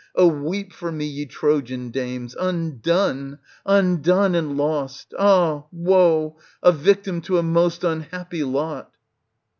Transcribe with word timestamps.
Oh 0.15 0.25
weep 0.29 0.73
for 0.73 0.91
me, 0.91 1.05
ye 1.05 1.27
Trojan 1.27 1.91
dames! 1.91 2.35
Undone! 2.39 3.37
undone 3.67 4.33
and 4.33 4.57
lost! 4.57 5.13
ah 5.19 5.65
woe! 5.71 6.39
a 6.63 6.71
victim 6.71 7.21
to 7.21 7.37
a 7.37 7.43
most 7.43 7.83
unhappy 7.83 8.43
lot 8.43 8.89